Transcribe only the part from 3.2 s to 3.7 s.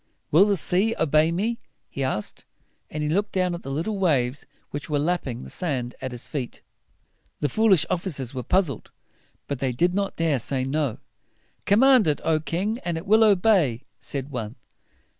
down at the